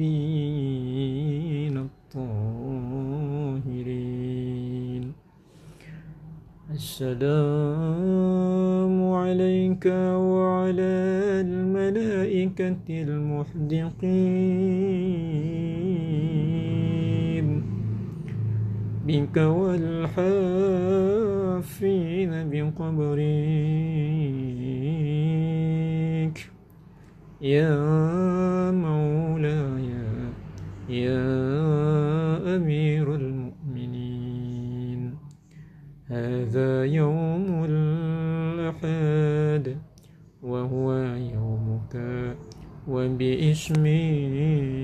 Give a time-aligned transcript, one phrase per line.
[1.77, 2.33] الطاهرين.
[6.73, 7.53] السلام
[9.13, 9.87] عليك
[10.33, 10.93] وعلى
[11.45, 13.93] الملائكة المحدقين.
[19.07, 21.22] بك والحافين
[22.43, 23.23] بقبرك.
[27.43, 29.91] يا مولاي
[30.89, 35.15] يا أمير المؤمنين
[36.07, 39.77] هذا يوم الأحد
[40.43, 41.97] وهو يومك.
[42.89, 44.82] وبإسمك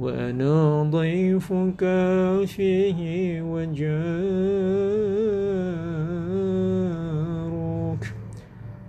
[0.00, 1.82] وأنا ضيفك
[2.46, 3.76] فيه وجارك.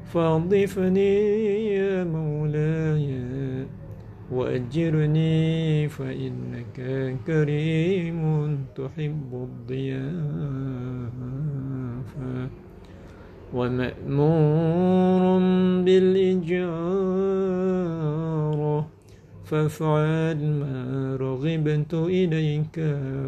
[0.06, 1.16] فاضفني
[1.74, 3.08] يا مولاي
[4.32, 6.78] وأجرني فإنك
[7.28, 8.22] كريم
[8.76, 9.98] تحب الضيافة.
[13.54, 15.40] ومأمور
[15.84, 16.57] بالإجارة
[19.48, 22.76] فافعل ما رغبت إليك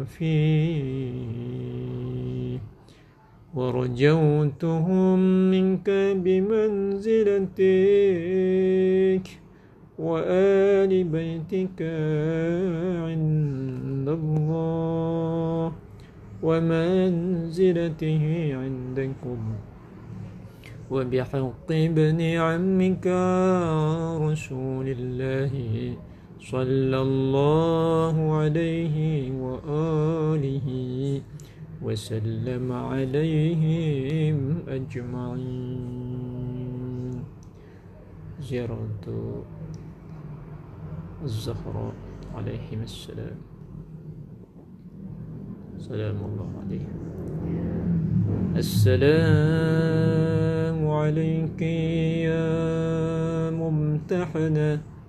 [0.04, 1.40] فيه
[3.54, 5.18] ورجوتهم
[5.50, 5.88] منك
[6.24, 7.56] بمنزلتك
[9.98, 11.80] وآل بيتك
[13.06, 15.72] عند الله
[16.42, 18.22] ومنزلته
[18.54, 19.38] عندكم.
[20.90, 23.06] وبحق ابن عمك
[24.20, 25.52] رسول الله.
[26.40, 28.96] صلى الله عليه
[29.36, 30.68] وآله
[31.84, 36.00] وسلم عليهم أجمعين.
[38.40, 39.04] زيارة
[41.22, 41.94] الزهراء
[42.34, 43.38] عليهم السلام.
[45.78, 46.96] سلام الله عليهم
[48.56, 49.68] السلام
[50.88, 51.62] عليك
[52.24, 52.48] يا
[53.52, 54.99] ممتحنة.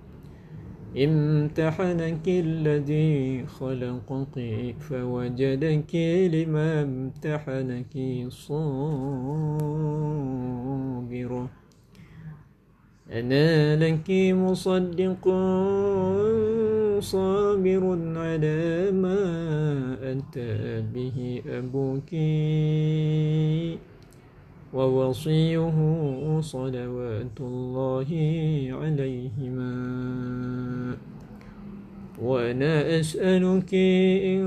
[0.96, 4.36] امتحنك الذي خلقك
[4.80, 5.94] فوجدك
[6.32, 7.94] لما امتحنك
[8.28, 8.82] صابرة
[13.12, 15.24] أنا لك مصدق
[17.00, 17.84] صابر
[18.16, 19.20] على ما
[20.02, 22.10] أتى به أبوك.
[24.72, 25.76] ووصيه
[26.40, 28.08] صلوات الله
[28.72, 29.74] عليهما.
[32.22, 33.74] وأنا أسألك
[34.24, 34.42] إن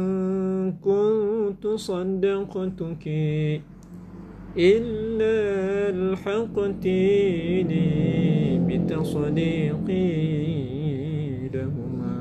[0.82, 3.06] كنت صدقتك
[4.58, 5.36] إلا
[5.90, 7.84] الحقتني
[8.66, 10.10] بتصديقي
[11.54, 12.18] لهما.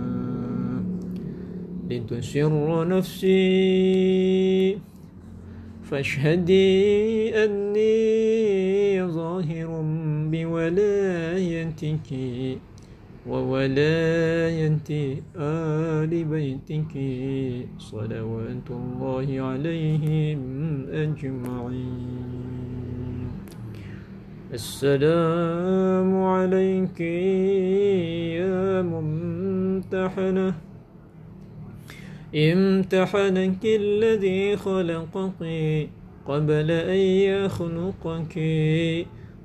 [1.91, 2.53] لتسر
[2.89, 4.94] نفسي.
[5.91, 9.69] فاشهدي أني ظاهر
[10.33, 12.09] بولايتك
[13.29, 14.83] وولاية
[15.37, 16.95] آل بيتك.
[17.79, 20.41] صلوات الله عليهم
[20.93, 22.35] أجمعين.
[24.53, 27.01] السلام عليك
[28.41, 30.64] يا ممتحنة.
[32.35, 35.41] امتحنك الذي خلقك
[36.27, 36.97] قبل أن
[37.31, 38.39] يخلقك.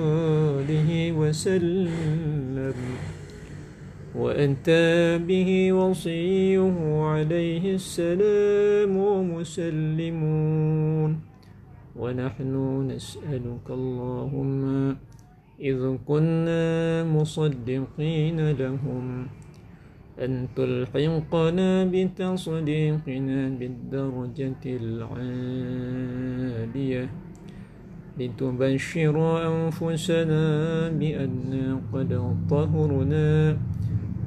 [1.12, 2.74] وسلم.
[4.16, 4.68] وأنت
[5.28, 6.74] به وصيه
[7.04, 10.40] عليه السلام ومسلمون
[11.96, 12.54] ونحن
[12.90, 14.62] نسألك اللهم
[15.60, 19.26] إذ كنا مصدقين لهم
[20.16, 25.76] أن تلحقنا بتصديقنا بالدرجة العالية.
[28.16, 29.16] لتبشر
[29.52, 30.44] أنفسنا
[30.88, 32.10] بأننا قد
[32.50, 33.28] طهرنا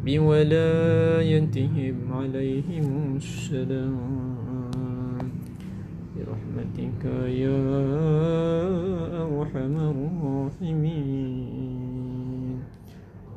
[0.06, 2.88] بولايتهم عليهم
[3.18, 3.98] السلام.
[6.14, 7.04] برحمتك
[7.44, 7.62] يا
[9.26, 11.40] أرحم الراحمين.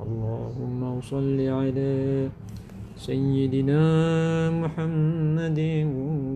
[0.05, 1.95] اللهم صل على
[2.97, 3.83] سيدنا
[4.63, 5.61] محمد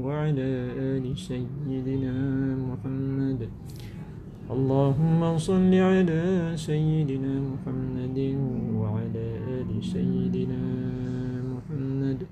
[0.04, 0.50] وعلى
[0.96, 2.16] آل سيدنا
[2.56, 3.40] محمد.
[4.46, 8.19] اللهم صل على سيدنا محمد
[8.78, 9.26] وعلى
[9.58, 10.62] آل سيدنا
[11.43, 12.26] محمد.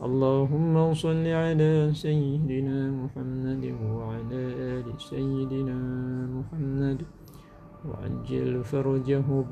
[0.00, 4.42] اللهم صل على سيدنا محمد وعلى
[4.80, 5.78] آل سيدنا
[6.26, 7.04] محمد.
[7.84, 9.46] وعجل فرجهم.